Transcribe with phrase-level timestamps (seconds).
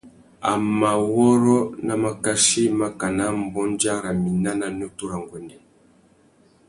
[0.51, 5.57] A mà wôrrô nà makachí makana mbôndia râ mina nà nutu râ nguêndê.